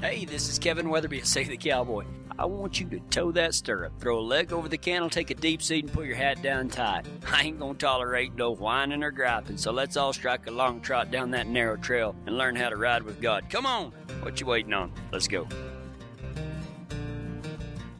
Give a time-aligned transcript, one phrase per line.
[0.00, 2.04] Hey, this is Kevin Weatherby, Say the Cowboy.
[2.38, 5.34] I want you to toe that stirrup, throw a leg over the cantle, take a
[5.34, 7.04] deep seat, and put your hat down tight.
[7.26, 11.10] I ain't gonna tolerate no whining or griping, so let's all strike a long trot
[11.10, 13.50] down that narrow trail and learn how to ride with God.
[13.50, 13.90] Come on!
[14.22, 14.92] What you waiting on?
[15.10, 15.48] Let's go.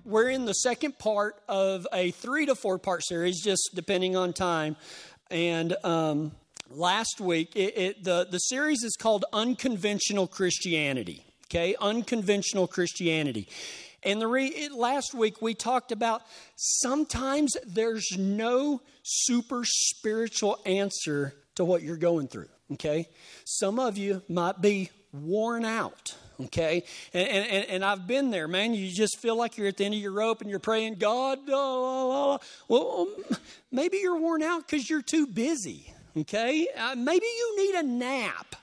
[0.04, 4.32] We're in the second part of a three to four part series, just depending on
[4.34, 4.76] time.
[5.32, 6.30] And um,
[6.70, 11.24] last week, it, it, the, the series is called Unconventional Christianity.
[11.50, 13.48] Okay, unconventional Christianity.
[14.02, 16.22] And the re- last week we talked about
[16.56, 22.48] sometimes there's no super spiritual answer to what you're going through.
[22.74, 23.08] Okay,
[23.46, 26.14] some of you might be worn out.
[26.38, 28.74] Okay, and, and, and I've been there, man.
[28.74, 31.38] You just feel like you're at the end of your rope and you're praying, God,
[31.48, 33.08] oh, well,
[33.72, 35.94] maybe you're worn out because you're too busy.
[36.14, 38.54] Okay, uh, maybe you need a nap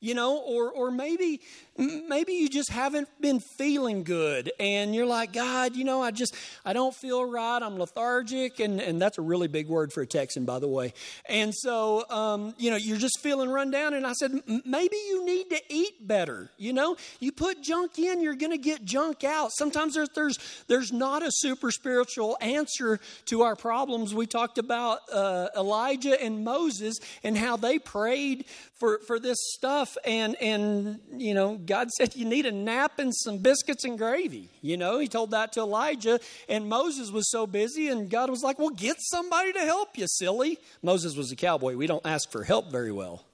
[0.00, 1.40] you know, or or maybe
[1.78, 6.34] maybe you just haven't been feeling good and you're like, God, you know, I just
[6.64, 7.62] I don't feel right.
[7.62, 10.92] I'm lethargic, and and that's a really big word for a Texan, by the way.
[11.26, 13.94] And so, um, you know, you're just feeling run down.
[13.94, 14.32] And I said,
[14.64, 16.50] maybe you need to eat better.
[16.56, 19.52] You know, you put junk in, you're going to get junk out.
[19.52, 24.14] Sometimes there's there's there's not a super spiritual answer to our problems.
[24.14, 29.96] We talked about uh, Elijah and Moses and how they prayed for for this stuff,
[30.04, 34.48] and and you know God said, You need a nap and some biscuits and gravy.
[34.62, 36.18] You know, He told that to Elijah.
[36.48, 40.06] And Moses was so busy, and God was like, Well, get somebody to help you,
[40.08, 40.58] silly.
[40.82, 41.76] Moses was a cowboy.
[41.76, 43.24] We don't ask for help very well.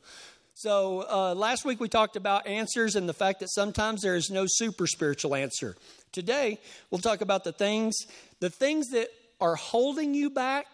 [0.55, 4.31] So uh, last week we talked about answers and the fact that sometimes there is
[4.31, 5.77] no super spiritual answer.
[6.13, 7.97] Today we'll talk about the things,
[8.41, 9.09] the things that
[9.41, 10.67] are holding you back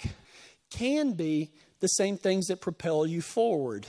[0.70, 1.50] can be
[1.80, 3.86] the same things that propel you forward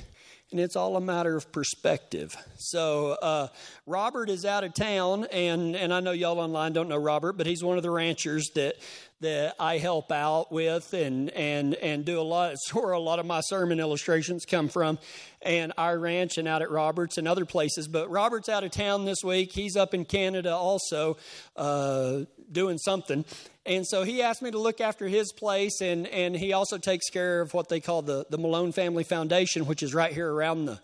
[0.52, 2.36] and it's all a matter of perspective.
[2.58, 3.48] So uh,
[3.86, 7.48] Robert is out of town, and and I know y'all online don't know Robert, but
[7.48, 8.76] he's one of the ranchers that
[9.22, 12.52] that I help out with and and and do a lot.
[12.62, 15.00] It's where a lot of my sermon illustrations come from,
[15.42, 17.88] and our ranch and out at Roberts and other places.
[17.88, 19.54] But Robert's out of town this week.
[19.54, 21.18] He's up in Canada also,
[21.56, 22.22] uh,
[22.52, 23.24] doing something.
[23.66, 27.10] And so he asked me to look after his place, and, and he also takes
[27.10, 30.66] care of what they call the, the Malone Family Foundation, which is right here around
[30.66, 30.80] the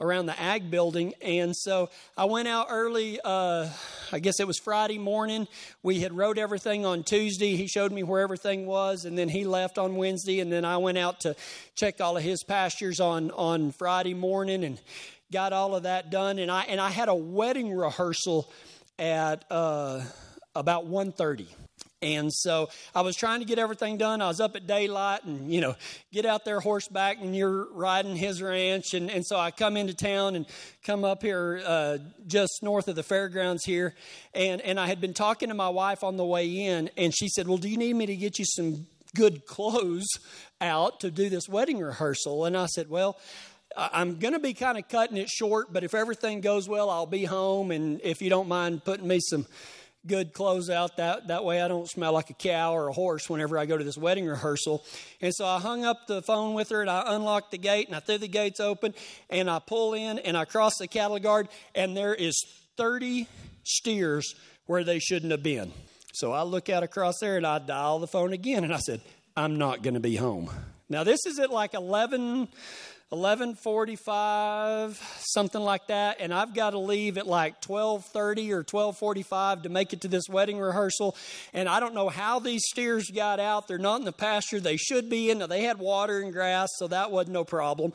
[0.00, 1.14] around the ag building.
[1.22, 3.68] And so I went out early, uh,
[4.12, 5.48] I guess it was Friday morning.
[5.82, 7.56] We had wrote everything on Tuesday.
[7.56, 10.40] He showed me where everything was, and then he left on Wednesday.
[10.40, 11.34] And then I went out to
[11.76, 14.78] check all of his pastures on, on Friday morning and
[15.32, 16.38] got all of that done.
[16.38, 18.50] And I, and I had a wedding rehearsal
[18.98, 20.02] at uh,
[20.54, 21.46] about 1.30
[22.02, 24.20] and so I was trying to get everything done.
[24.20, 25.76] I was up at daylight and, you know,
[26.12, 28.92] get out there horseback and you're riding his ranch.
[28.92, 30.46] And, and so I come into town and
[30.84, 33.94] come up here uh, just north of the fairgrounds here.
[34.34, 37.28] And, and I had been talking to my wife on the way in, and she
[37.28, 40.06] said, Well, do you need me to get you some good clothes
[40.60, 42.44] out to do this wedding rehearsal?
[42.44, 43.18] And I said, Well,
[43.74, 47.06] I'm going to be kind of cutting it short, but if everything goes well, I'll
[47.06, 47.70] be home.
[47.70, 49.46] And if you don't mind putting me some
[50.06, 53.28] good clothes out that that way I don't smell like a cow or a horse
[53.28, 54.84] whenever I go to this wedding rehearsal.
[55.20, 57.96] And so I hung up the phone with her and I unlocked the gate and
[57.96, 58.94] I threw the gates open
[59.30, 62.44] and I pull in and I cross the cattle guard and there is
[62.76, 63.26] 30
[63.64, 64.34] steers
[64.66, 65.72] where they shouldn't have been.
[66.12, 69.00] So I look out across there and I dial the phone again and I said,
[69.36, 70.50] I'm not going to be home.
[70.88, 72.48] Now this is at like 11
[73.12, 79.68] 11:45 something like that and I've got to leave at like 12:30 or 12:45 to
[79.68, 81.16] make it to this wedding rehearsal
[81.52, 83.68] and I don't know how these steers got out.
[83.68, 84.58] They're not in the pasture.
[84.58, 85.38] They should be in.
[85.38, 87.92] They had water and grass so that wasn't no problem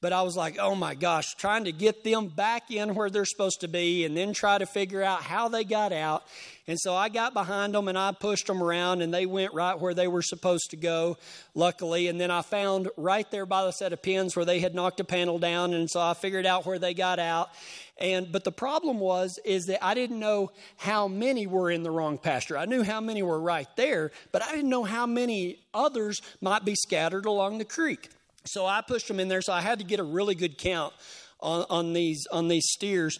[0.00, 3.24] but I was like, oh my gosh, trying to get them back in where they're
[3.24, 6.22] supposed to be and then try to figure out how they got out.
[6.68, 9.78] And so I got behind them and I pushed them around and they went right
[9.78, 11.16] where they were supposed to go,
[11.54, 12.06] luckily.
[12.06, 15.00] And then I found right there by the set of pins where they had knocked
[15.00, 15.74] a panel down.
[15.74, 17.50] And so I figured out where they got out.
[18.00, 21.90] And, but the problem was, is that I didn't know how many were in the
[21.90, 22.56] wrong pasture.
[22.56, 26.64] I knew how many were right there, but I didn't know how many others might
[26.64, 28.10] be scattered along the creek.
[28.44, 29.42] So I pushed them in there.
[29.42, 30.94] So I had to get a really good count
[31.40, 33.18] on, on these on these steers.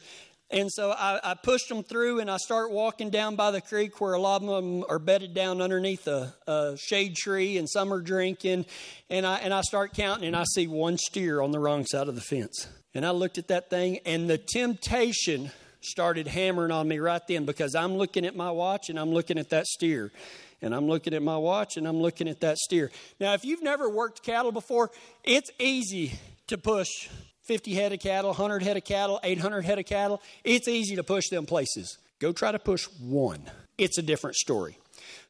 [0.50, 4.00] And so I, I, pushed them through, and I start walking down by the creek
[4.00, 7.92] where a lot of them are bedded down underneath a, a shade tree, and some
[7.92, 8.64] are drinking.
[9.10, 12.08] And I and I start counting, and I see one steer on the wrong side
[12.08, 12.66] of the fence.
[12.94, 15.50] And I looked at that thing, and the temptation
[15.80, 19.38] started hammering on me right then because I'm looking at my watch and I'm looking
[19.38, 20.10] at that steer
[20.60, 22.90] and I'm looking at my watch and I'm looking at that steer.
[23.20, 24.90] Now, if you've never worked cattle before,
[25.24, 26.18] it's easy
[26.48, 27.08] to push
[27.44, 31.02] 50 head of cattle, 100 head of cattle, 800 head of cattle, it's easy to
[31.02, 31.98] push them places.
[32.18, 33.42] Go try to push one.
[33.78, 34.76] It's a different story.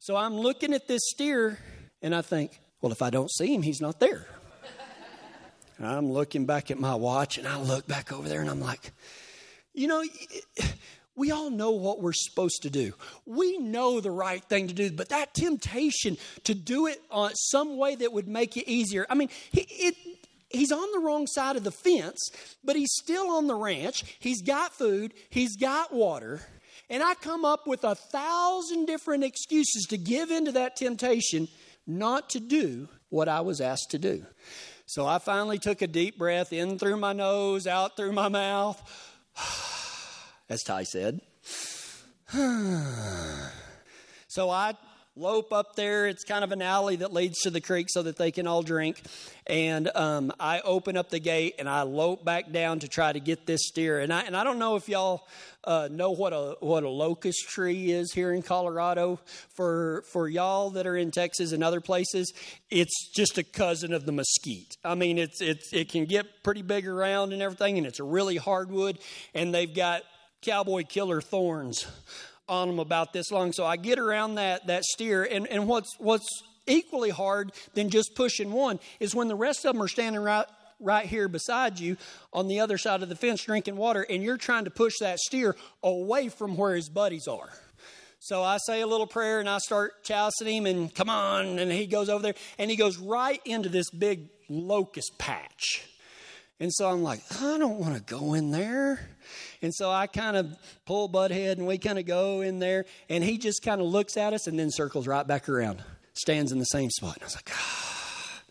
[0.01, 1.59] So I'm looking at this steer
[2.03, 4.27] and I think, well, if I don't see him, he's not there.
[5.81, 8.91] I'm looking back at my watch and I look back over there and I'm like,
[9.75, 10.03] you know,
[11.19, 12.95] we all know what we're supposed to do.
[13.27, 17.01] We know the right thing to do, but that temptation to do it
[17.35, 19.05] some way that would make it easier.
[19.11, 19.97] I mean, it,
[20.49, 22.31] he's on the wrong side of the fence,
[22.63, 24.17] but he's still on the ranch.
[24.21, 26.41] He's got food, he's got water.
[26.89, 31.49] And I come up with a thousand different excuses to give into that temptation
[31.87, 34.25] not to do what I was asked to do.
[34.87, 38.81] So I finally took a deep breath in through my nose, out through my mouth,
[40.49, 41.21] as Ty said.
[44.29, 44.75] so I
[45.19, 46.07] lope up there.
[46.07, 48.63] It's kind of an alley that leads to the creek so that they can all
[48.63, 49.03] drink.
[49.47, 53.21] And um, I open up the gate and I lope back down to try to
[53.21, 54.01] get this steer.
[54.01, 55.27] And I, and I don't know if y'all
[55.65, 59.21] uh, know what a what a locust tree is here in Colorado.
[59.55, 62.33] For for y'all that are in Texas and other places,
[62.71, 64.77] it's just a cousin of the mesquite.
[64.85, 68.05] I mean, it's it's it can get pretty big around and everything, and it's a
[68.05, 68.99] really hardwood,
[69.35, 70.03] and they've got
[70.43, 71.87] cowboy killer thorns
[72.49, 73.53] on them about this long.
[73.53, 78.15] So I get around that that steer, and, and what's what's equally hard than just
[78.15, 80.47] pushing one is when the rest of them are standing right
[80.81, 81.97] right here beside you
[82.33, 85.19] on the other side of the fence drinking water, and you're trying to push that
[85.19, 87.51] steer away from where his buddies are.
[88.21, 91.71] So I say a little prayer and I start chousing him and come on, and
[91.71, 95.85] he goes over there and he goes right into this big locust patch.
[96.61, 99.09] And so I'm like, I don't want to go in there.
[99.63, 100.57] And so I kind of
[100.87, 102.85] pull Butthead and we kind of go in there.
[103.09, 105.83] And he just kind of looks at us and then circles right back around,
[106.15, 107.15] stands in the same spot.
[107.15, 108.43] And I was like, ah,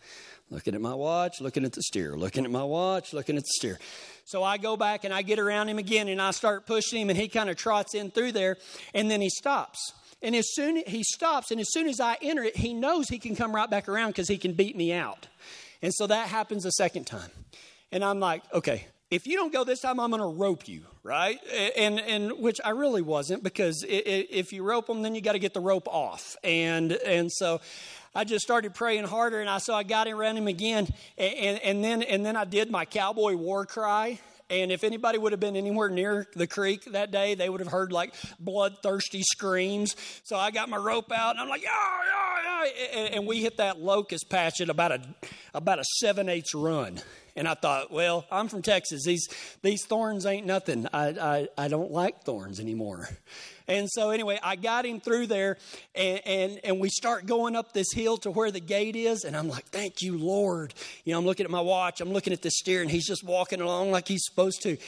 [0.50, 3.52] looking at my watch, looking at the steer, looking at my watch, looking at the
[3.56, 3.78] steer.
[4.24, 7.10] So I go back and I get around him again and I start pushing him
[7.10, 8.56] and he kind of trots in through there
[8.94, 9.92] and then he stops.
[10.22, 13.18] And as soon he stops and as soon as I enter it, he knows he
[13.18, 15.28] can come right back around because he can beat me out.
[15.80, 17.30] And so that happens a second time.
[17.92, 20.82] And I'm like, okay, if you don't go this time, I'm going to rope you,
[21.02, 21.38] right?
[21.76, 25.38] And and which I really wasn't because if you rope them, then you got to
[25.38, 26.36] get the rope off.
[26.44, 27.60] And and so
[28.14, 31.82] I just started praying harder, and I so I got around him again, and, and
[31.82, 34.20] then and then I did my cowboy war cry.
[34.50, 37.68] And if anybody would have been anywhere near the creek that day, they would have
[37.68, 39.94] heard like bloodthirsty screams.
[40.24, 41.68] So I got my rope out and I'm like, yeah,
[42.06, 43.08] yeah, yeah.
[43.12, 45.00] And we hit that locust patch at about a
[45.52, 46.98] about a seven eighths run.
[47.38, 49.04] And I thought, well, I'm from Texas.
[49.04, 49.28] These
[49.62, 50.88] these thorns ain't nothing.
[50.92, 53.08] I, I, I don't like thorns anymore.
[53.68, 55.58] And so anyway, I got him through there
[55.94, 59.24] and, and, and we start going up this hill to where the gate is.
[59.24, 60.72] And I'm like, thank you, Lord.
[61.04, 63.22] You know, I'm looking at my watch, I'm looking at the steer, and he's just
[63.22, 64.78] walking along like he's supposed to.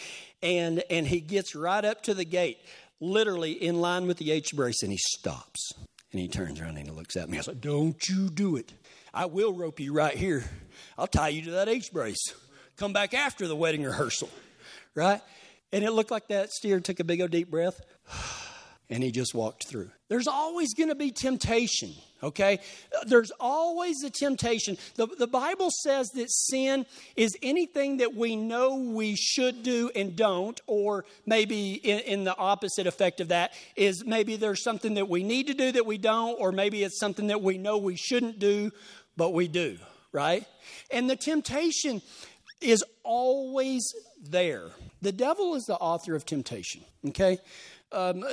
[0.42, 2.58] And and he gets right up to the gate,
[3.00, 5.72] literally in line with the H brace, and he stops.
[6.12, 7.38] And he turns around and he looks at me.
[7.38, 8.72] I said, Don't you do it.
[9.12, 10.44] I will rope you right here.
[10.96, 12.34] I'll tie you to that H brace.
[12.76, 14.30] Come back after the wedding rehearsal,
[14.94, 15.20] right?
[15.72, 17.80] And it looked like that steer took a big old deep breath
[18.90, 19.90] and he just walked through.
[20.08, 22.58] There's always going to be temptation, okay?
[23.06, 24.76] There's always a temptation.
[24.96, 26.84] The, the Bible says that sin
[27.14, 32.36] is anything that we know we should do and don't, or maybe in, in the
[32.36, 35.96] opposite effect of that is maybe there's something that we need to do that we
[35.96, 38.72] don't, or maybe it's something that we know we shouldn't do,
[39.16, 39.78] but we do,
[40.12, 40.44] right?
[40.90, 42.02] And the temptation
[42.60, 43.82] is always
[44.22, 44.70] there.
[45.02, 47.38] The devil is the author of temptation, okay?
[47.92, 48.24] Um,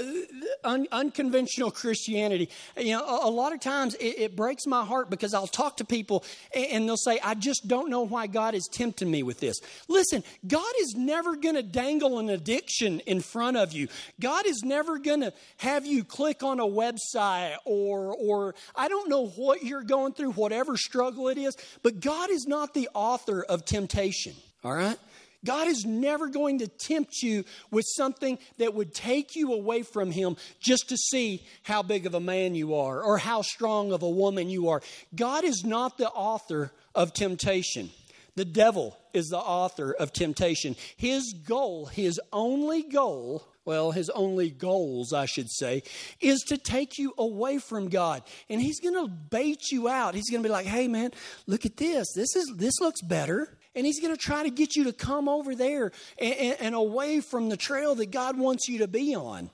[0.63, 2.49] un- unconventional Christianity.
[2.77, 5.77] You know, a, a lot of times it, it, breaks my heart because I'll talk
[5.77, 6.23] to people
[6.53, 9.59] and, and, they'll say, I just don't know why God is tempting me with this.
[9.87, 13.87] Listen, God is never going to dangle an addiction in front of you.
[14.19, 19.09] God is never going to have you click on a website or, or I don't
[19.09, 23.43] know what you're going through, whatever struggle it is, but God is not the author
[23.43, 24.33] of temptation.
[24.63, 24.97] All right?
[25.45, 30.11] God is never going to tempt you with something that would take you away from
[30.11, 34.03] Him just to see how big of a man you are or how strong of
[34.03, 34.81] a woman you are.
[35.15, 37.89] God is not the author of temptation.
[38.35, 40.75] The devil is the author of temptation.
[40.95, 45.83] His goal, his only goal, well, his only goals, I should say,
[46.21, 48.23] is to take you away from God.
[48.47, 50.13] And he's going to bait you out.
[50.13, 51.11] He's going to be like, "Hey man,
[51.47, 52.07] look at this.
[52.15, 55.29] This is this looks better." And he's going to try to get you to come
[55.29, 59.15] over there and, and, and away from the trail that God wants you to be
[59.15, 59.51] on.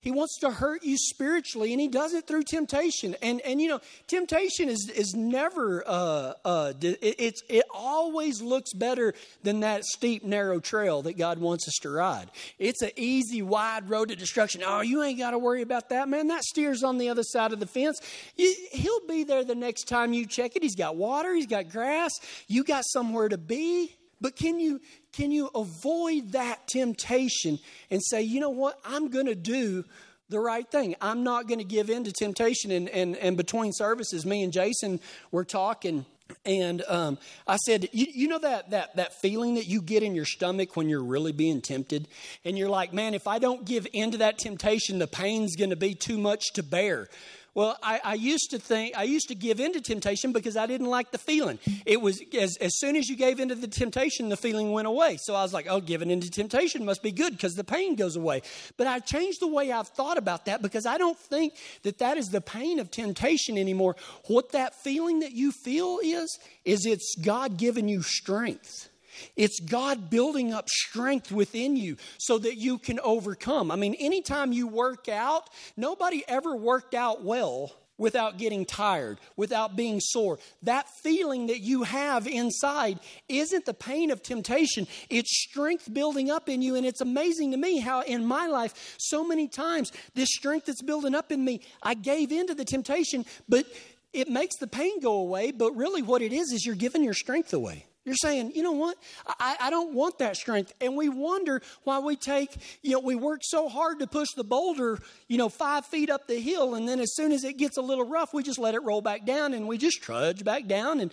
[0.00, 3.16] He wants to hurt you spiritually, and he does it through temptation.
[3.20, 8.72] And and you know, temptation is is never uh, uh, it, it's it always looks
[8.72, 9.12] better
[9.42, 12.30] than that steep narrow trail that God wants us to ride.
[12.60, 14.62] It's an easy wide road to destruction.
[14.64, 16.28] Oh, you ain't got to worry about that, man.
[16.28, 18.00] That steer's on the other side of the fence.
[18.36, 20.62] You, he'll be there the next time you check it.
[20.62, 21.34] He's got water.
[21.34, 22.12] He's got grass.
[22.46, 23.96] You got somewhere to be.
[24.20, 24.80] But can you
[25.12, 27.58] can you avoid that temptation
[27.90, 29.84] and say, you know what, I'm going to do
[30.28, 30.94] the right thing.
[31.00, 32.70] I'm not going to give in to temptation.
[32.70, 35.00] And, and, and between services, me and Jason
[35.30, 36.04] were talking,
[36.44, 40.14] and um, I said, you, you, know that, that, that feeling that you get in
[40.14, 42.06] your stomach when you're really being tempted?
[42.44, 45.70] And you're like, man, if I don't give in to that temptation, the pain's going
[45.70, 47.08] to be too much to bear.
[47.54, 50.66] Well, I, I, used to think, I used to give in to temptation because I
[50.66, 51.58] didn't like the feeling.
[51.86, 55.16] It was as, as soon as you gave into the temptation, the feeling went away.
[55.16, 58.16] So I was like, oh, giving into temptation must be good because the pain goes
[58.16, 58.42] away.
[58.76, 62.16] But I changed the way I've thought about that because I don't think that that
[62.16, 63.96] is the pain of temptation anymore.
[64.26, 68.88] What that feeling that you feel is, is it's God giving you strength.
[69.36, 73.70] It's God building up strength within you so that you can overcome.
[73.70, 79.76] I mean, anytime you work out, nobody ever worked out well without getting tired, without
[79.76, 80.38] being sore.
[80.62, 86.48] That feeling that you have inside isn't the pain of temptation, it's strength building up
[86.48, 86.76] in you.
[86.76, 90.82] And it's amazing to me how in my life, so many times, this strength that's
[90.82, 93.66] building up in me, I gave into the temptation, but
[94.12, 95.50] it makes the pain go away.
[95.50, 97.84] But really, what it is, is you're giving your strength away.
[98.08, 98.96] You're saying, you know what?
[99.26, 100.72] I, I don't want that strength.
[100.80, 104.44] And we wonder why we take, you know, we work so hard to push the
[104.44, 104.98] boulder,
[105.28, 106.74] you know, five feet up the hill.
[106.74, 109.02] And then as soon as it gets a little rough, we just let it roll
[109.02, 111.12] back down and we just trudge back down and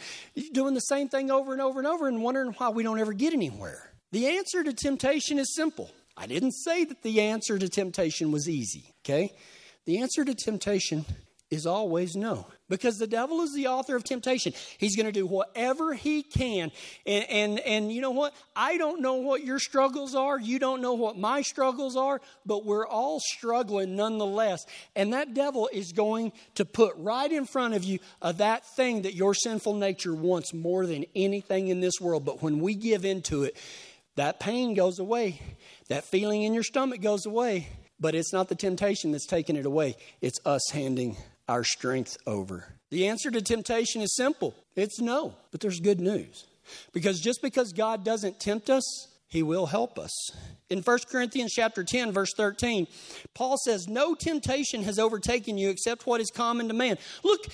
[0.54, 3.12] doing the same thing over and over and over and wondering why we don't ever
[3.12, 3.92] get anywhere.
[4.14, 5.92] The answer to temptation is simple.
[6.16, 9.34] I didn't say that the answer to temptation was easy, okay?
[9.84, 11.04] The answer to temptation
[11.56, 14.54] is always no because the devil is the author of temptation.
[14.78, 16.72] He's going to do whatever he can.
[17.06, 18.34] And, and, and you know what?
[18.56, 20.40] I don't know what your struggles are.
[20.40, 24.66] You don't know what my struggles are, but we're all struggling nonetheless.
[24.96, 29.04] And that devil is going to put right in front of you uh, that thing
[29.04, 32.26] that your sinful nature wants more than anything in this world.
[32.26, 33.56] But when we give into it,
[34.16, 35.42] that pain goes away,
[35.90, 37.68] that feeling in your stomach goes away.
[37.98, 41.16] But it's not the temptation that's taking it away, it's us handing
[41.48, 42.74] our strength over?
[42.92, 46.46] The answer to temptation is simple it's no, but there's good news.
[46.94, 50.32] Because just because God doesn't tempt us, He will help us.
[50.70, 52.88] In 1 Corinthians chapter 10 verse 13,
[53.34, 57.46] Paul says, "No temptation has overtaken you except what is common to man." Look,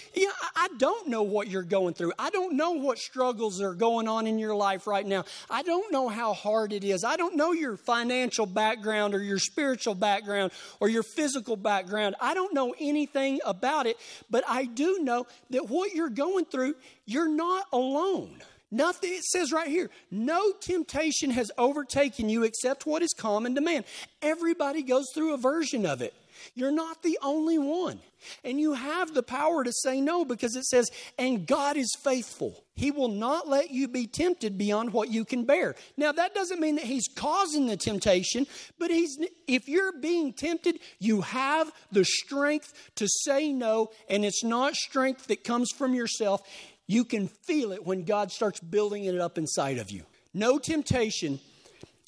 [0.55, 2.13] I don't know what you're going through.
[2.19, 5.25] I don't know what struggles are going on in your life right now.
[5.49, 7.03] I don't know how hard it is.
[7.03, 12.15] I don't know your financial background or your spiritual background or your physical background.
[12.21, 13.97] I don't know anything about it,
[14.29, 16.75] but I do know that what you're going through,
[17.05, 18.41] you're not alone.
[18.71, 23.61] Nothing, it says right here, no temptation has overtaken you except what is common to
[23.61, 23.83] man.
[24.21, 26.13] Everybody goes through a version of it.
[26.55, 27.99] You're not the only one.
[28.43, 32.63] And you have the power to say no because it says, and God is faithful.
[32.75, 35.75] He will not let you be tempted beyond what you can bear.
[35.97, 38.47] Now, that doesn't mean that He's causing the temptation,
[38.79, 44.43] but he's, if you're being tempted, you have the strength to say no, and it's
[44.43, 46.41] not strength that comes from yourself.
[46.87, 50.03] You can feel it when God starts building it up inside of you.
[50.33, 51.39] No temptation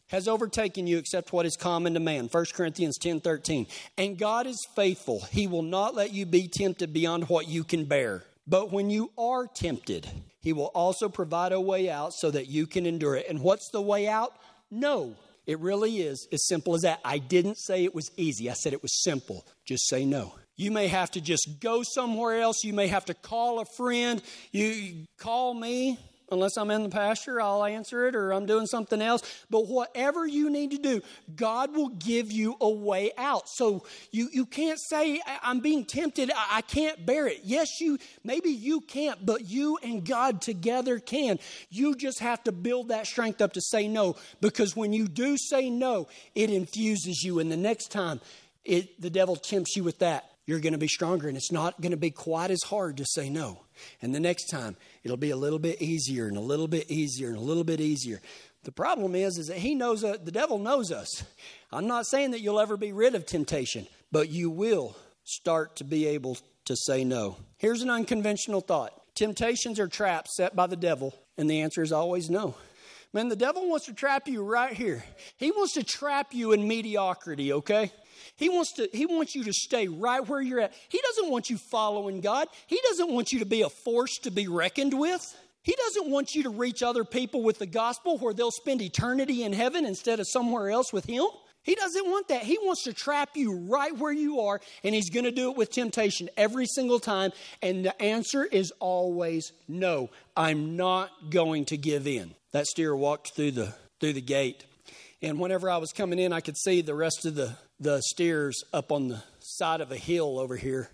[0.07, 2.27] has overtaken you except what is common to man.
[2.31, 5.21] 1 corinthians 10 13 and god is faithful.
[5.31, 8.23] He will not let you be tempted beyond what you can bear.
[8.45, 10.07] But when you are tempted
[10.39, 13.27] he will also provide a way out so that you can endure it.
[13.29, 14.35] And what's the way out?
[14.69, 15.15] No.
[15.45, 16.99] It really is as simple as that.
[17.03, 18.49] I didn't say it was easy.
[18.49, 19.45] I said it was simple.
[19.65, 22.63] Just say no you may have to just go somewhere else.
[22.63, 24.21] You may have to call a friend.
[24.51, 25.97] You call me,
[26.31, 29.23] unless I'm in the pasture, I'll answer it or I'm doing something else.
[29.49, 31.01] But whatever you need to do,
[31.35, 33.49] God will give you a way out.
[33.49, 37.41] So you, you can't say, I'm being tempted, I, I can't bear it.
[37.43, 41.39] Yes, you maybe you can't, but you and God together can.
[41.69, 44.17] You just have to build that strength up to say no.
[44.39, 47.39] Because when you do say no, it infuses you.
[47.39, 48.21] And the next time
[48.65, 51.79] it, the devil tempts you with that, you're going to be stronger and it's not
[51.81, 53.61] going to be quite as hard to say no.
[54.01, 57.29] And the next time, it'll be a little bit easier and a little bit easier
[57.29, 58.21] and a little bit easier.
[58.63, 61.23] The problem is, is that he knows, uh, the devil knows us.
[61.71, 65.83] I'm not saying that you'll ever be rid of temptation, but you will start to
[65.83, 67.37] be able to say no.
[67.57, 71.91] Here's an unconventional thought Temptations are traps set by the devil, and the answer is
[71.91, 72.55] always no.
[73.13, 75.03] Man, the devil wants to trap you right here.
[75.37, 77.91] He wants to trap you in mediocrity, okay?
[78.35, 80.73] He wants to he wants you to stay right where you're at.
[80.89, 82.47] He doesn't want you following God.
[82.67, 85.21] He doesn't want you to be a force to be reckoned with.
[85.63, 89.43] He doesn't want you to reach other people with the gospel where they'll spend eternity
[89.43, 91.25] in heaven instead of somewhere else with him.
[91.63, 92.43] He doesn't want that.
[92.43, 95.57] He wants to trap you right where you are, and he's going to do it
[95.57, 97.31] with temptation every single time.
[97.61, 100.09] And the answer is always no.
[100.35, 102.35] I'm not going to give in.
[102.51, 104.65] That steer walked through the through the gate,
[105.23, 108.63] and whenever I was coming in, I could see the rest of the the steers
[108.71, 110.89] up on the side of a hill over here.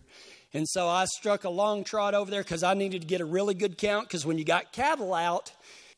[0.54, 3.26] And so I struck a long trot over there because I needed to get a
[3.26, 4.08] really good count.
[4.08, 5.52] Because when you got cattle out,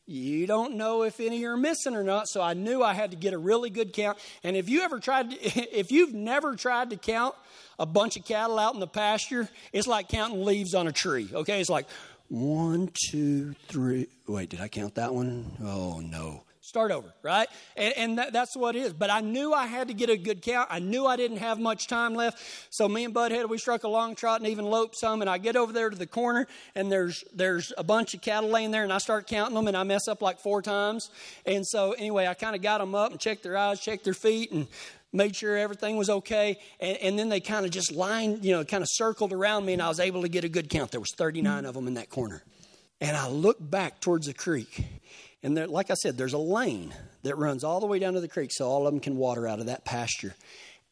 [0.06, 2.28] you don't know if any are missing or not.
[2.28, 4.18] So I knew I had to get a really good count.
[4.44, 5.36] And if you ever tried, to,
[5.78, 7.34] if you've never tried to count
[7.78, 11.30] a bunch of cattle out in the pasture, it's like counting leaves on a tree.
[11.32, 11.86] Okay, it's like
[12.28, 14.08] one, two, three.
[14.26, 15.52] Wait, did I count that one?
[15.62, 16.44] Oh no.
[16.72, 17.48] Start over, right?
[17.76, 18.94] And, and that, that's what it is.
[18.94, 20.68] But I knew I had to get a good count.
[20.70, 22.42] I knew I didn't have much time left.
[22.70, 25.20] So me and Budhead, we struck a long trot and even loped some.
[25.20, 28.48] And I get over there to the corner, and there's there's a bunch of cattle
[28.48, 31.10] laying there, and I start counting them, and I mess up like four times.
[31.44, 34.14] And so anyway, I kind of got them up and checked their eyes, checked their
[34.14, 34.66] feet, and
[35.12, 36.58] made sure everything was okay.
[36.80, 39.74] And, and then they kind of just lined, you know, kind of circled around me,
[39.74, 40.90] and I was able to get a good count.
[40.90, 42.42] There was 39 of them in that corner.
[43.02, 44.86] And I looked back towards the creek,
[45.42, 48.20] and there, like I said, there's a lane that runs all the way down to
[48.20, 50.34] the creek so all of them can water out of that pasture.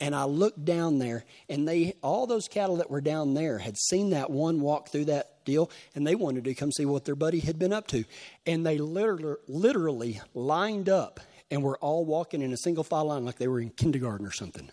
[0.00, 3.76] And I looked down there, and they all those cattle that were down there had
[3.76, 7.14] seen that one walk through that deal, and they wanted to come see what their
[7.14, 8.04] buddy had been up to.
[8.47, 13.25] And they literally, literally lined up and were all walking in a single file line
[13.25, 14.71] like they were in kindergarten or something.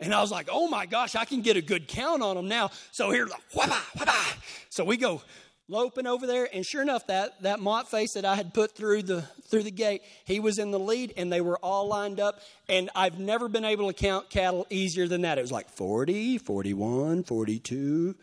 [0.00, 2.48] And I was like, oh my gosh, I can get a good count on them
[2.48, 2.70] now.
[2.90, 4.36] So like, whaba, whaba.
[4.68, 5.22] So we go
[5.68, 9.02] loping over there, and sure enough, that that mott face that I had put through
[9.02, 12.40] the through the gate, he was in the lead, and they were all lined up.
[12.68, 15.38] And I've never been able to count cattle easier than that.
[15.38, 18.16] It was like 40, 41, 42.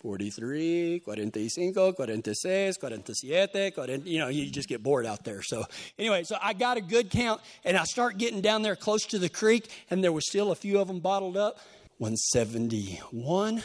[0.00, 5.42] 43, 45, 46, 47, 40, you know, you just get bored out there.
[5.42, 5.64] So,
[5.98, 9.18] anyway, so I got a good count and I start getting down there close to
[9.18, 11.58] the creek, and there was still a few of them bottled up
[11.98, 13.56] 171,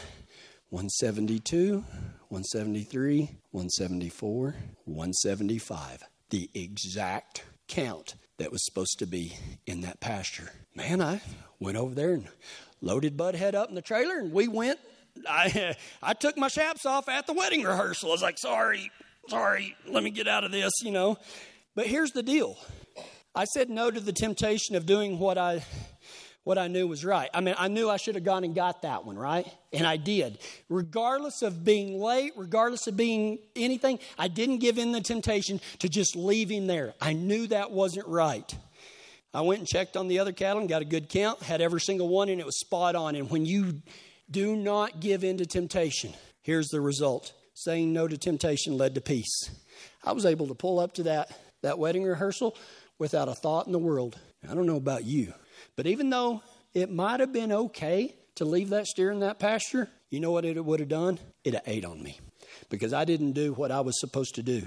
[0.70, 1.84] 172,
[2.34, 6.02] 173, 174, 175.
[6.30, 9.36] The exact count that was supposed to be
[9.68, 10.50] in that pasture.
[10.74, 11.22] Man, I
[11.60, 12.26] went over there and
[12.80, 14.80] loaded Budhead up in the trailer, and we went.
[15.28, 18.08] I I took my chaps off at the wedding rehearsal.
[18.08, 18.90] I was like, sorry,
[19.28, 21.16] sorry, let me get out of this, you know.
[21.76, 22.58] But here's the deal.
[23.36, 25.64] I said no to the temptation of doing what I
[26.44, 27.30] what I knew was right.
[27.32, 29.46] I mean, I knew I should have gone and got that one, right?
[29.72, 30.38] And I did.
[30.68, 35.88] Regardless of being late, regardless of being anything, I didn't give in the temptation to
[35.88, 36.94] just leave him there.
[37.00, 38.54] I knew that wasn't right.
[39.32, 41.80] I went and checked on the other cattle and got a good count, had every
[41.80, 43.16] single one, and it was spot on.
[43.16, 43.82] And when you
[44.30, 49.00] do not give in to temptation, here's the result saying no to temptation led to
[49.00, 49.50] peace.
[50.04, 51.30] I was able to pull up to that,
[51.62, 52.56] that wedding rehearsal
[52.98, 54.18] without a thought in the world.
[54.48, 55.32] I don't know about you.
[55.76, 59.88] But even though it might have been okay to leave that steer in that pasture,
[60.10, 61.18] you know what it would have done?
[61.44, 62.20] It ate on me
[62.68, 64.66] because I didn't do what I was supposed to do.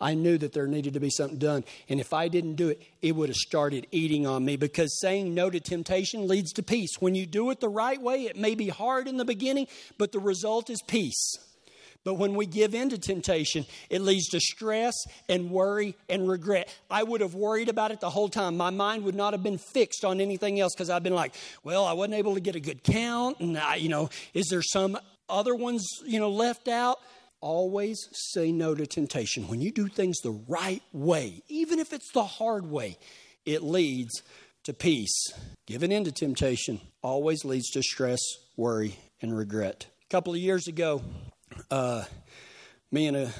[0.00, 1.64] I knew that there needed to be something done.
[1.88, 5.34] And if I didn't do it, it would have started eating on me because saying
[5.34, 7.00] no to temptation leads to peace.
[7.00, 9.68] When you do it the right way, it may be hard in the beginning,
[9.98, 11.38] but the result is peace.
[12.04, 14.94] But when we give in to temptation, it leads to stress
[15.28, 16.74] and worry and regret.
[16.90, 18.56] I would have worried about it the whole time.
[18.56, 21.34] My mind would not have been fixed on anything else because I've been like,
[21.64, 23.40] well, I wasn't able to get a good count.
[23.40, 26.98] And, I, you know, is there some other ones, you know, left out?
[27.40, 29.46] Always say no to temptation.
[29.46, 32.98] When you do things the right way, even if it's the hard way,
[33.44, 34.22] it leads
[34.64, 35.32] to peace.
[35.66, 38.20] Giving in to temptation always leads to stress,
[38.56, 39.86] worry, and regret.
[40.04, 41.02] A couple of years ago,
[41.70, 42.04] uh,
[42.90, 43.32] me and a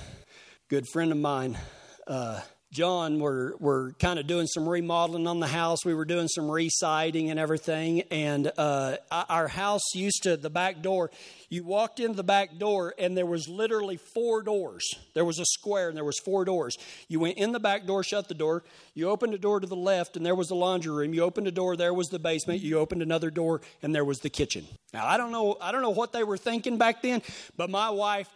[0.69, 1.59] good friend of mine,
[2.07, 5.87] uh, John, were, were kind of doing some remodeling on the house.
[5.87, 8.03] We were doing some residing and everything.
[8.11, 11.11] And uh, our house used to, the back door,
[11.49, 14.87] you walked into the back door and there was literally four doors.
[15.15, 16.77] There was a square and there was four doors.
[17.09, 18.65] You went in the back door, shut the door.
[18.93, 21.15] You opened a door to the left and there was the laundry room.
[21.15, 22.61] You opened a door, there was the basement.
[22.61, 24.67] You opened another door and there was the kitchen.
[24.93, 27.23] Now, I don't know, I don't know what they were thinking back then,
[27.57, 28.29] but my wife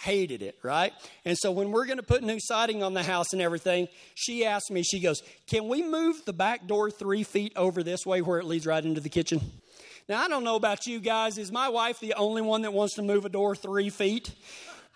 [0.00, 0.92] hated it, right?
[1.24, 4.44] And so when we're going to put new siding on the house and everything, she
[4.46, 8.22] asked me, she goes, Can we move the back door three feet over this way
[8.22, 9.40] where it leads right into the kitchen?
[10.08, 11.38] Now, I don't know about you guys.
[11.38, 14.34] Is my wife the only one that wants to move a door three feet?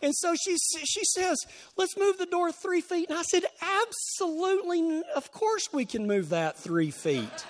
[0.03, 1.39] And so she, she says,
[1.77, 3.11] Let's move the door three feet.
[3.11, 5.03] And I said, Absolutely.
[5.15, 7.47] Of course we can move that three feet.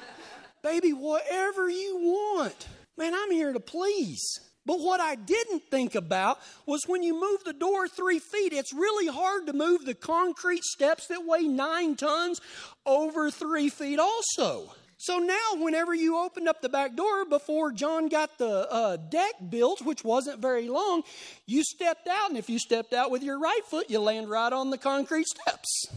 [0.62, 2.66] Baby, whatever you want?
[2.96, 4.40] Man, I'm here to please.
[4.66, 8.72] But what I didn't think about was when you move the door three feet, it's
[8.72, 12.40] really hard to move the concrete steps that weigh nine tons
[12.84, 14.72] over three feet, also.
[14.98, 19.34] So now, whenever you opened up the back door before John got the uh, deck
[19.50, 21.02] built, which wasn't very long,
[21.46, 24.52] you stepped out, and if you stepped out with your right foot, you land right
[24.52, 25.88] on the concrete steps.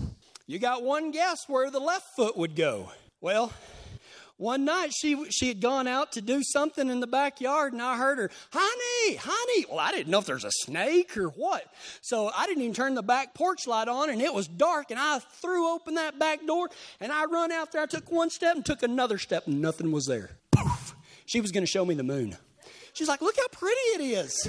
[0.48, 2.92] You got one guess where the left foot would go.
[3.22, 3.54] Well,
[4.40, 7.98] one night she she had gone out to do something in the backyard and I
[7.98, 11.66] heard her, "Honey, honey." Well, I didn't know if there's a snake or what.
[12.02, 15.00] So I didn't even turn the back porch light on and it was dark and
[15.00, 16.70] I threw open that back door
[17.02, 17.82] and I run out there.
[17.82, 20.32] I took one step and took another step and nothing was there.
[20.52, 20.96] Poof.
[21.26, 22.38] She was going to show me the moon.
[22.94, 24.48] She's like, "Look how pretty it is."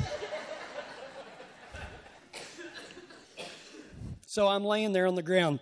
[4.27, 5.59] so I'm laying there on the ground.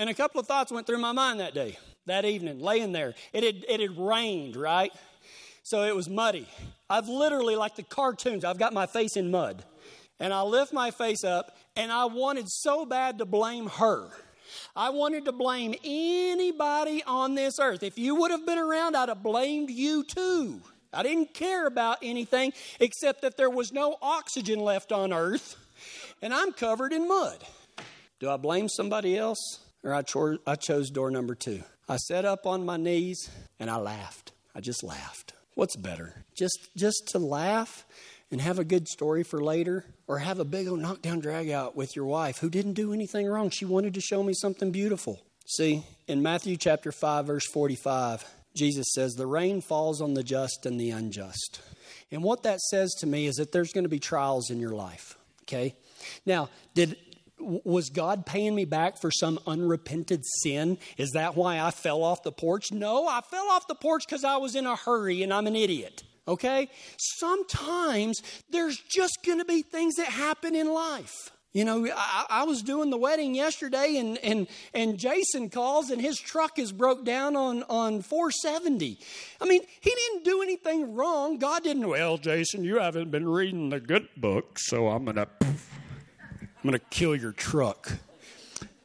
[0.00, 3.14] And a couple of thoughts went through my mind that day, that evening, laying there.
[3.34, 4.90] It had, it had rained, right?
[5.62, 6.48] So it was muddy.
[6.88, 9.62] I've literally, like the cartoons, I've got my face in mud.
[10.18, 14.08] And I lift my face up, and I wanted so bad to blame her.
[14.74, 17.82] I wanted to blame anybody on this earth.
[17.82, 20.62] If you would have been around, I'd have blamed you too.
[20.94, 25.56] I didn't care about anything except that there was no oxygen left on earth,
[26.22, 27.44] and I'm covered in mud.
[28.18, 29.58] Do I blame somebody else?
[29.82, 30.02] Or I,
[30.46, 31.62] I chose door number two.
[31.88, 34.32] I sat up on my knees and I laughed.
[34.54, 35.32] I just laughed.
[35.54, 36.24] What's better?
[36.34, 37.84] Just just to laugh
[38.30, 41.76] and have a good story for later or have a big old knockdown drag out
[41.76, 43.50] with your wife who didn't do anything wrong.
[43.50, 45.20] She wanted to show me something beautiful.
[45.46, 50.64] See, in Matthew chapter 5 verse 45, Jesus says the rain falls on the just
[50.64, 51.60] and the unjust.
[52.12, 54.74] And what that says to me is that there's going to be trials in your
[54.74, 55.74] life, okay?
[56.26, 56.96] Now, did
[57.40, 60.78] was God paying me back for some unrepented sin?
[60.96, 62.72] Is that why I fell off the porch?
[62.72, 65.56] No, I fell off the porch because I was in a hurry and I'm an
[65.56, 66.02] idiot.
[66.28, 66.68] Okay?
[66.96, 71.30] Sometimes there's just going to be things that happen in life.
[71.52, 76.00] You know, I, I, was doing the wedding yesterday, and, and, and Jason calls, and
[76.00, 79.00] his truck is broke down on, on 470.
[79.40, 81.38] I mean, he didn't do anything wrong.
[81.38, 85.26] God didn't, well, Jason, you haven't been reading the good book, so I'm going to
[86.62, 87.90] I'm going to kill your truck.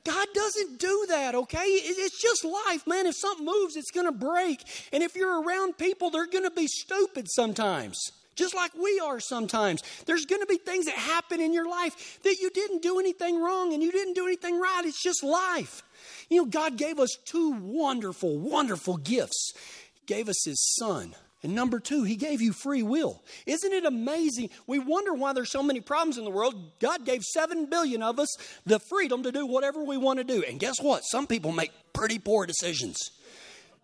[0.06, 1.66] God doesn't do that, okay?
[1.66, 3.06] It's just life, man.
[3.06, 4.64] If something moves, it's going to break.
[4.94, 9.20] And if you're around people, they're going to be stupid sometimes, just like we are
[9.20, 9.82] sometimes.
[10.06, 13.42] There's going to be things that happen in your life that you didn't do anything
[13.42, 14.84] wrong and you didn't do anything right.
[14.86, 15.82] It's just life.
[16.30, 19.54] You know, God gave us two wonderful, wonderful gifts.
[19.96, 23.22] He gave us His Son and number two, he gave you free will.
[23.46, 24.50] Isn't it amazing?
[24.66, 26.56] We wonder why there's so many problems in the world.
[26.80, 30.44] God gave 7 billion of us the freedom to do whatever we want to do.
[30.44, 31.02] And guess what?
[31.02, 33.12] Some people make pretty poor decisions,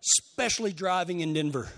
[0.02, 1.68] especially driving in Denver.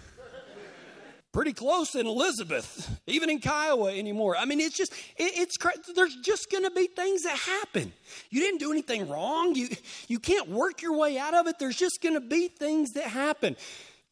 [1.33, 4.39] Pretty close in Elizabeth, even in Kiowa anymore.
[4.39, 5.57] I mean, it's just, it, it's,
[5.95, 7.93] there's just going to be things that happen.
[8.31, 9.55] You didn't do anything wrong.
[9.55, 9.69] You,
[10.09, 11.59] you can't work your way out of it.
[11.59, 13.57] There's just going to be things that happen.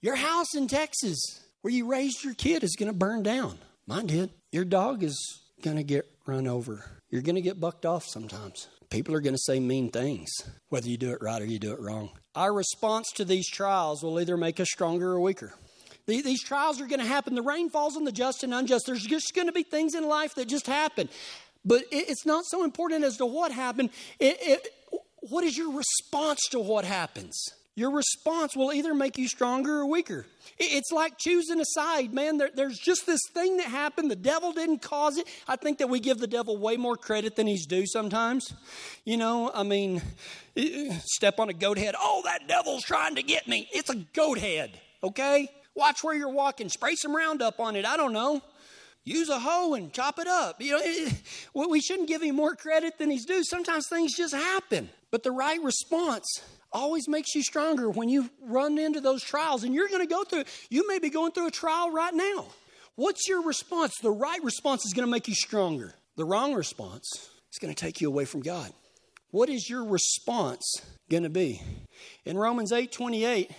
[0.02, 3.58] Your house in Texas, where you raised your kid is going to burn down.
[3.86, 4.30] Mine did.
[4.50, 6.84] Your dog is going to get run over.
[7.10, 8.68] You're going to get bucked off sometimes.
[8.90, 10.30] People are going to say mean things,
[10.68, 12.10] whether you do it right or you do it wrong.
[12.34, 15.54] Our response to these trials will either make us stronger or weaker.
[16.06, 17.34] These trials are going to happen.
[17.34, 18.86] The rain falls on the just and unjust.
[18.86, 21.08] There's just going to be things in life that just happen.
[21.64, 23.90] But it's not so important as to what happened.
[24.18, 24.68] It, it,
[25.20, 27.36] what is your response to what happens?
[27.74, 30.26] Your response will either make you stronger or weaker.
[30.58, 32.36] It's like choosing a side, man.
[32.36, 34.10] There, there's just this thing that happened.
[34.10, 35.26] The devil didn't cause it.
[35.48, 38.52] I think that we give the devil way more credit than he's due sometimes.
[39.06, 40.02] You know, I mean,
[41.04, 41.94] step on a goat head.
[41.98, 43.68] Oh, that devil's trying to get me.
[43.72, 45.48] It's a goat head, okay?
[45.74, 46.68] Watch where you're walking.
[46.68, 47.86] Spray some Roundup on it.
[47.86, 48.42] I don't know.
[49.04, 50.60] Use a hoe and chop it up.
[50.60, 51.14] You know, it,
[51.54, 53.42] we shouldn't give him more credit than he's due.
[53.42, 54.88] Sometimes things just happen.
[55.10, 56.26] But the right response
[56.72, 59.64] always makes you stronger when you run into those trials.
[59.64, 62.46] And you're going to go through, you may be going through a trial right now.
[62.94, 63.94] What's your response?
[64.00, 65.94] The right response is going to make you stronger.
[66.16, 68.72] The wrong response is going to take you away from God.
[69.30, 70.62] What is your response
[71.10, 71.62] going to be?
[72.24, 73.50] In Romans 8 28,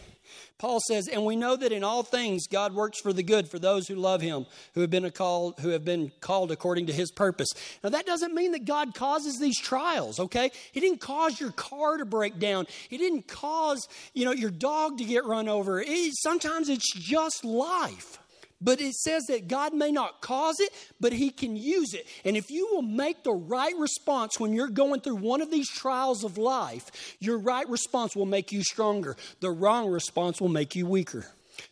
[0.57, 3.59] Paul says, and we know that in all things God works for the good for
[3.59, 7.11] those who love him, who have been called, who have been called according to his
[7.11, 7.49] purpose.
[7.83, 10.51] Now that doesn't mean that God causes these trials, okay?
[10.71, 12.67] He didn't cause your car to break down.
[12.89, 15.81] He didn't cause, you know, your dog to get run over.
[15.81, 18.19] It, sometimes it's just life.
[18.63, 22.07] But it says that God may not cause it, but He can use it.
[22.23, 25.69] And if you will make the right response when you're going through one of these
[25.69, 29.17] trials of life, your right response will make you stronger.
[29.41, 31.25] The wrong response will make you weaker.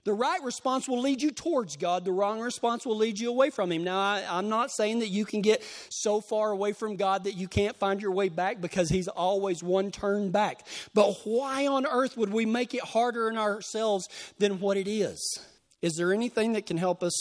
[0.03, 2.05] The right response will lead you towards God.
[2.05, 3.83] The wrong response will lead you away from Him.
[3.83, 7.35] Now, I, am not saying that you can get so far away from God that
[7.35, 10.65] you can't find your way back because He's always one turn back.
[10.93, 14.07] But why on earth would we make it harder in ourselves
[14.39, 15.39] than what it is?
[15.81, 17.13] Is there anything that can help us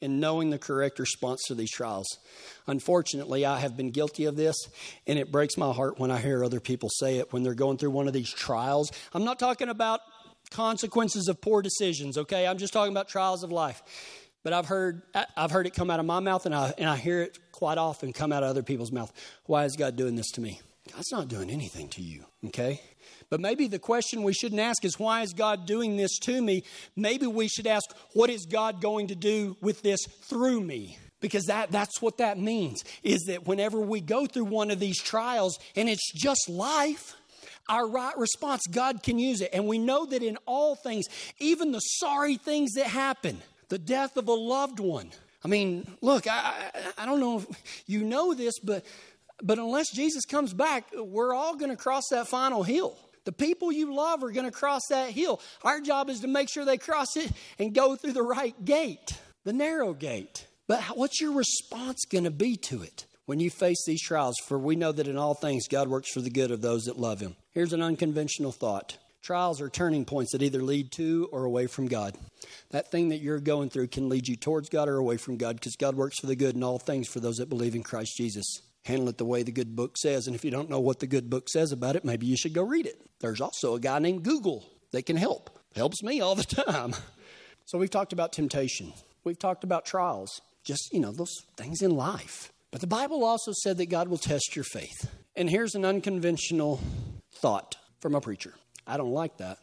[0.00, 2.06] in knowing the correct response to these trials?
[2.66, 4.56] Unfortunately, I have been guilty of this,
[5.06, 7.78] and it breaks my heart when I hear other people say it when they're going
[7.78, 8.90] through one of these trials.
[9.12, 10.00] I'm not talking about
[10.50, 12.46] consequences of poor decisions, okay?
[12.46, 13.82] I'm just talking about trials of life.
[14.42, 15.02] But I've heard,
[15.36, 17.78] I've heard it come out of my mouth, and I, and I hear it quite
[17.78, 19.12] often come out of other people's mouth.
[19.46, 20.60] Why is God doing this to me?
[20.92, 22.80] God's not doing anything to you, okay?
[23.28, 26.62] But maybe the question we shouldn't ask is, why is God doing this to me?
[26.94, 30.98] Maybe we should ask, what is God going to do with this through me?
[31.20, 35.00] Because that, that's what that means, is that whenever we go through one of these
[35.00, 37.14] trials, and it's just life,
[37.68, 39.50] our right response, God can use it.
[39.52, 41.06] And we know that in all things,
[41.40, 45.10] even the sorry things that happen, the death of a loved one.
[45.42, 47.46] I mean, look, I, I don't know if
[47.86, 48.84] you know this, but,
[49.42, 52.96] but unless Jesus comes back, we're all going to cross that final hill.
[53.26, 55.40] The people you love are going to cross that hill.
[55.62, 59.18] Our job is to make sure they cross it and go through the right gate,
[59.44, 60.46] the narrow gate.
[60.68, 64.36] But what's your response going to be to it when you face these trials?
[64.46, 67.00] For we know that in all things God works for the good of those that
[67.00, 67.34] love Him.
[67.52, 71.88] Here's an unconventional thought trials are turning points that either lead to or away from
[71.88, 72.14] God.
[72.70, 75.56] That thing that you're going through can lead you towards God or away from God
[75.56, 78.16] because God works for the good in all things for those that believe in Christ
[78.16, 78.62] Jesus.
[78.86, 80.28] Handle it the way the good book says.
[80.28, 82.52] And if you don't know what the good book says about it, maybe you should
[82.52, 83.00] go read it.
[83.18, 85.58] There's also a guy named Google that can help.
[85.74, 86.94] Helps me all the time.
[87.68, 88.92] So we've talked about temptation.
[89.24, 90.40] We've talked about trials.
[90.62, 92.52] Just, you know, those things in life.
[92.70, 95.10] But the Bible also said that God will test your faith.
[95.34, 96.80] And here's an unconventional
[97.34, 98.54] thought from a preacher.
[98.86, 99.58] I don't like that.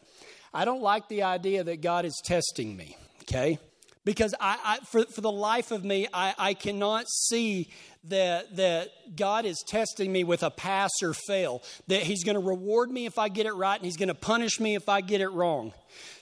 [0.52, 3.58] I don't like the idea that God is testing me, okay?
[4.04, 7.70] Because I, I for, for the life of me, I, I cannot see
[8.08, 12.46] that, that God is testing me with a pass or fail, that He's going to
[12.46, 15.00] reward me if I get it right and He's going to punish me if I
[15.00, 15.72] get it wrong.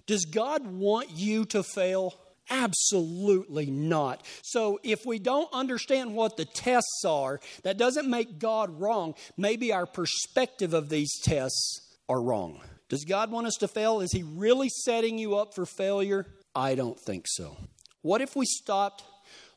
[0.07, 2.14] Does God want you to fail?
[2.51, 4.25] Absolutely not.
[4.42, 9.14] So, if we don't understand what the tests are, that doesn't make God wrong.
[9.37, 12.61] Maybe our perspective of these tests are wrong.
[12.88, 14.01] Does God want us to fail?
[14.01, 16.27] Is He really setting you up for failure?
[16.55, 17.57] I don't think so.
[18.03, 19.05] What if we stopped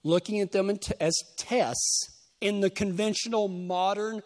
[0.03, 0.69] looking at them
[1.01, 4.21] as tests in the conventional modern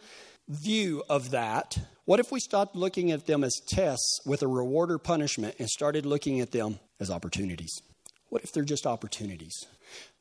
[0.48, 1.78] view of that?
[2.06, 5.70] What if we stopped looking at them as tests with a reward or punishment and
[5.70, 7.72] started looking at them as opportunities?
[8.30, 9.56] What if they're just opportunities?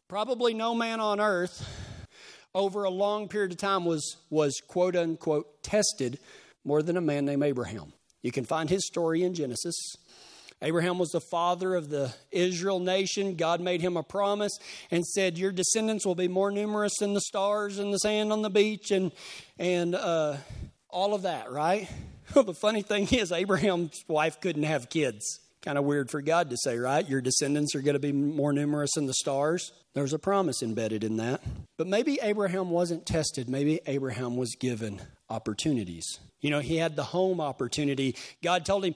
[0.09, 1.66] Probably no man on earth
[2.55, 6.18] over a long period of time was, was quote unquote tested
[6.64, 7.92] more than a man named Abraham.
[8.22, 9.77] You can find his story in Genesis.
[10.60, 13.36] Abraham was the father of the Israel nation.
[13.36, 14.58] God made him a promise
[14.90, 18.42] and said, Your descendants will be more numerous than the stars and the sand on
[18.42, 19.12] the beach and,
[19.58, 20.36] and uh,
[20.90, 21.88] all of that, right?
[22.34, 25.40] Well, the funny thing is, Abraham's wife couldn't have kids.
[25.62, 27.08] Kind of weird for God to say, right?
[27.08, 29.72] Your descendants are going to be more numerous than the stars.
[29.94, 31.40] There's a promise embedded in that.
[31.78, 33.48] But maybe Abraham wasn't tested.
[33.48, 36.20] Maybe Abraham was given opportunities.
[36.42, 38.14] You know, he had the home opportunity.
[38.42, 38.94] God told him,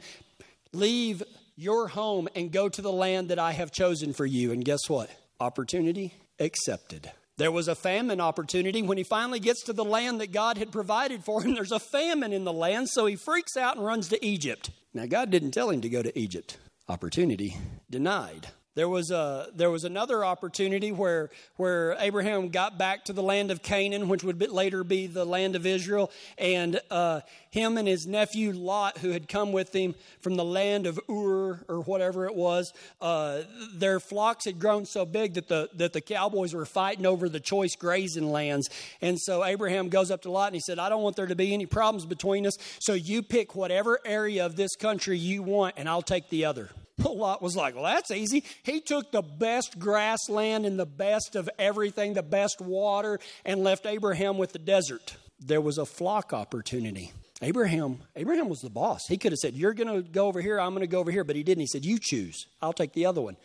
[0.75, 1.23] Leave
[1.57, 4.53] your home and go to the land that I have chosen for you.
[4.53, 5.11] And guess what?
[5.41, 7.11] Opportunity accepted.
[7.39, 10.71] There was a famine opportunity when he finally gets to the land that God had
[10.71, 11.55] provided for him.
[11.55, 14.71] There's a famine in the land, so he freaks out and runs to Egypt.
[14.95, 16.59] Now, God didn't tell him to go to Egypt.
[16.89, 17.57] Opportunity
[17.91, 18.49] denied.
[18.75, 23.51] There was, a, there was another opportunity where, where Abraham got back to the land
[23.51, 27.21] of Canaan, which would later be the land of Israel, and uh,
[27.53, 31.61] him and his nephew Lot, who had come with him from the land of Ur
[31.69, 33.43] or whatever it was, uh,
[33.75, 37.41] their flocks had grown so big that the, that the cowboys were fighting over the
[37.41, 38.71] choice grazing lands.
[39.03, 41.37] And so Abraham goes up to Lot and he said, I don't want there to
[41.37, 45.75] be any problems between us, so you pick whatever area of this country you want,
[45.77, 46.71] and I'll take the other.
[47.05, 48.45] Lot was like, well, that's easy.
[48.63, 53.85] He took the best grassland and the best of everything, the best water, and left
[53.85, 55.17] Abraham with the desert.
[55.39, 57.13] There was a flock opportunity.
[57.43, 59.01] Abraham, Abraham was the boss.
[59.09, 61.11] He could have said, You're going to go over here, I'm going to go over
[61.11, 61.61] here, but he didn't.
[61.61, 62.47] He said, You choose.
[62.63, 63.37] I'll take the other one.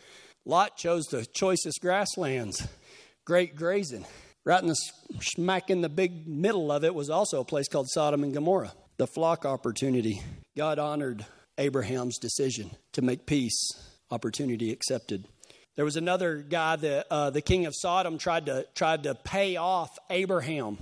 [0.46, 2.68] Lot chose the choicest grasslands,
[3.26, 4.06] great grazing.
[4.46, 4.78] Right in the
[5.20, 8.72] smack in the big middle of it was also a place called Sodom and Gomorrah.
[8.96, 10.22] The flock opportunity.
[10.56, 11.26] God honored
[11.58, 13.72] Abraham's decision to make peace,
[14.10, 15.26] opportunity accepted.
[15.76, 19.58] There was another guy that uh, the king of Sodom tried to tried to pay
[19.58, 20.78] off Abraham.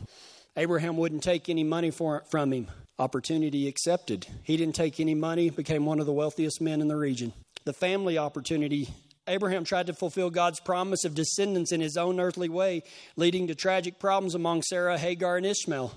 [0.56, 2.68] Abraham wouldn't take any money for, from him.
[2.98, 4.26] Opportunity accepted.
[4.44, 7.34] He didn't take any money, became one of the wealthiest men in the region.
[7.66, 8.88] The family opportunity.
[9.28, 12.84] Abraham tried to fulfill God's promise of descendants in his own earthly way,
[13.18, 15.94] leading to tragic problems among Sarah, Hagar, and Ishmael.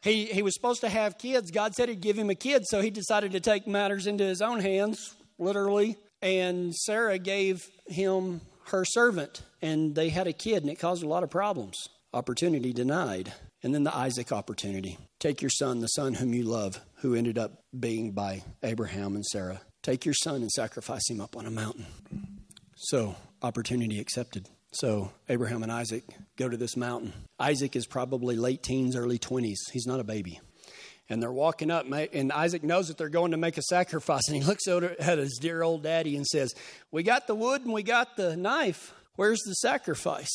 [0.00, 1.50] He, he was supposed to have kids.
[1.50, 4.40] God said he'd give him a kid, so he decided to take matters into his
[4.40, 5.96] own hands, literally.
[6.22, 11.08] And Sarah gave him her servant, and they had a kid, and it caused a
[11.08, 11.88] lot of problems.
[12.14, 13.32] Opportunity denied.
[13.62, 14.98] And then the Isaac opportunity.
[15.18, 19.24] Take your son, the son whom you love, who ended up being by Abraham and
[19.24, 19.60] Sarah.
[19.82, 21.86] Take your son and sacrifice him up on a mountain.
[22.76, 24.48] So, opportunity accepted.
[24.72, 26.04] So, Abraham and Isaac
[26.36, 27.12] go to this mountain.
[27.38, 29.56] Isaac is probably late teens, early 20s.
[29.72, 30.40] He's not a baby.
[31.08, 34.22] And they're walking up, and Isaac knows that they're going to make a sacrifice.
[34.28, 36.52] And he looks at his dear old daddy and says,
[36.90, 38.92] We got the wood and we got the knife.
[39.14, 40.32] Where's the sacrifice?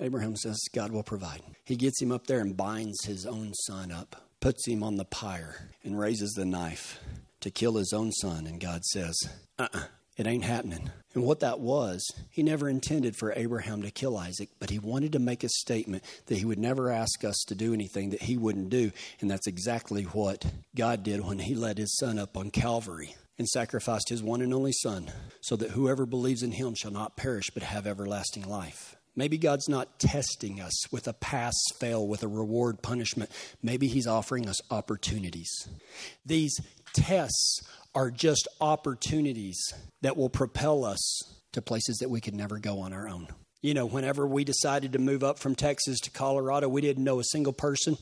[0.00, 1.42] Abraham says, God will provide.
[1.64, 5.04] He gets him up there and binds his own son up, puts him on the
[5.04, 7.00] pyre, and raises the knife
[7.40, 8.46] to kill his own son.
[8.46, 9.16] And God says,
[9.58, 9.84] uh uh-uh, uh
[10.16, 10.90] it ain't happening.
[11.14, 15.12] And what that was, he never intended for Abraham to kill Isaac, but he wanted
[15.12, 18.38] to make a statement that he would never ask us to do anything that he
[18.38, 18.92] wouldn't do.
[19.20, 23.46] And that's exactly what God did when he led his son up on Calvary and
[23.46, 27.50] sacrificed his one and only son, so that whoever believes in him shall not perish
[27.52, 28.95] but have everlasting life.
[29.16, 33.30] Maybe God's not testing us with a pass fail, with a reward punishment.
[33.62, 35.50] Maybe He's offering us opportunities.
[36.24, 36.60] These
[36.92, 37.62] tests
[37.94, 39.58] are just opportunities
[40.02, 43.28] that will propel us to places that we could never go on our own.
[43.62, 47.18] You know, whenever we decided to move up from Texas to Colorado, we didn't know
[47.18, 47.96] a single person.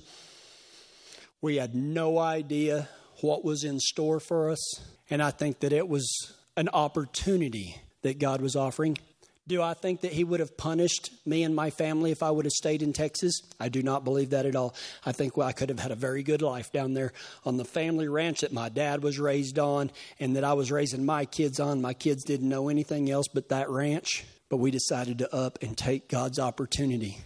[1.40, 2.88] We had no idea
[3.20, 4.80] what was in store for us.
[5.08, 8.98] And I think that it was an opportunity that God was offering.
[9.46, 12.46] Do I think that he would have punished me and my family if I would
[12.46, 13.42] have stayed in Texas?
[13.60, 14.74] I do not believe that at all.
[15.04, 17.12] I think well, I could have had a very good life down there
[17.44, 21.04] on the family ranch that my dad was raised on and that I was raising
[21.04, 21.82] my kids on.
[21.82, 25.76] My kids didn't know anything else but that ranch, but we decided to up and
[25.76, 27.18] take God's opportunity.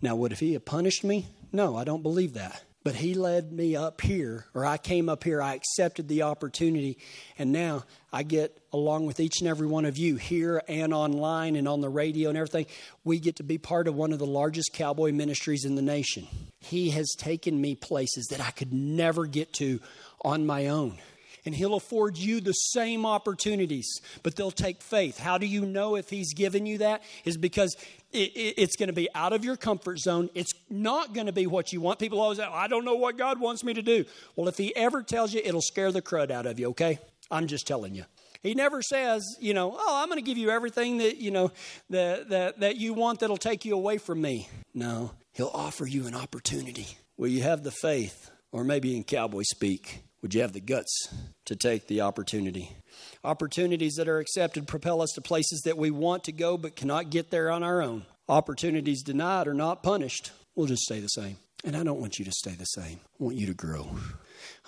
[0.00, 1.26] Now, would if he had punished me?
[1.52, 2.62] No, I don't believe that.
[2.88, 6.96] But he led me up here, or I came up here, I accepted the opportunity,
[7.38, 11.54] and now I get, along with each and every one of you here and online
[11.56, 12.64] and on the radio and everything,
[13.04, 16.28] we get to be part of one of the largest cowboy ministries in the nation.
[16.60, 19.80] He has taken me places that I could never get to
[20.22, 20.96] on my own
[21.44, 25.18] and He'll afford you the same opportunities, but they'll take faith.
[25.18, 27.02] How do you know if He's given you that?
[27.24, 27.76] Is because
[28.12, 30.30] it, it, it's going to be out of your comfort zone.
[30.34, 31.98] It's not going to be what you want.
[31.98, 34.04] People always say, oh, I don't know what God wants me to do.
[34.36, 36.98] Well, if He ever tells you, it'll scare the crud out of you, okay?
[37.30, 38.04] I'm just telling you.
[38.42, 41.50] He never says, you know, oh, I'm going to give you everything that, you know,
[41.90, 44.48] that, that, that you want that'll take you away from me.
[44.74, 46.86] No, he'll offer you an opportunity.
[47.16, 51.14] Will you have the faith, or maybe in cowboy speak, would you have the guts
[51.46, 52.76] to take the opportunity?
[53.22, 57.10] Opportunities that are accepted propel us to places that we want to go but cannot
[57.10, 58.04] get there on our own.
[58.28, 60.32] Opportunities denied are not punished.
[60.54, 61.36] We'll just stay the same.
[61.64, 63.00] And I don't want you to stay the same.
[63.20, 63.88] I want you to grow.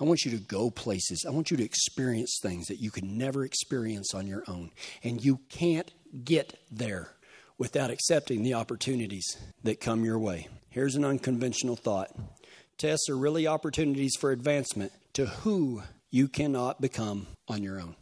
[0.01, 1.25] I want you to go places.
[1.27, 4.71] I want you to experience things that you can never experience on your own.
[5.05, 5.93] And you can't
[6.25, 7.13] get there
[7.59, 10.49] without accepting the opportunities that come your way.
[10.71, 12.11] Here's an unconventional thought
[12.81, 17.95] tests are really opportunities for advancement to who you cannot become on your own.